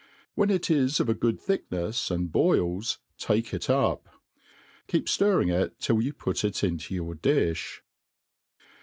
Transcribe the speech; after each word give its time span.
When 0.33 0.49
it 0.49 0.71
is 0.71 0.99
of 0.99 1.09
a 1.09 1.13
good 1.13 1.39
thickneb, 1.39 2.09
and 2.09 2.31
boils, 2.31 2.97
take 3.19 3.53
it 3.53 3.69
up. 3.69 4.09
Keep 4.87 5.05
ftirring 5.05 5.53
it 5.53 5.79
till 5.79 6.01
you 6.01 6.11
put 6.11 6.43
it 6.43 6.63
into 6.63 6.95
your 6.95 7.13
di(h. 7.13 7.83